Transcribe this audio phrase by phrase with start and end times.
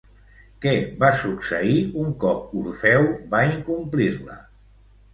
[0.65, 0.71] Què
[1.03, 4.45] va succeir un cop Orfeu va incomplir-la?